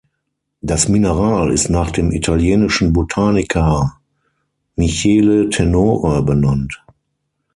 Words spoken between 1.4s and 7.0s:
ist nach dem italienischen Botaniker Michele Tenore benannt.